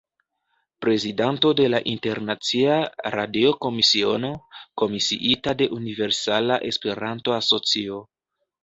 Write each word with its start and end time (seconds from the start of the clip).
Prezidanto 0.85 1.51
de 1.59 1.67
la 1.73 1.81
Internacia 1.91 2.79
Radio-Komisiono, 3.17 4.33
komisiita 4.85 5.57
de 5.63 5.71
Universala 5.81 6.63
Esperanto-Asocio. 6.75 8.07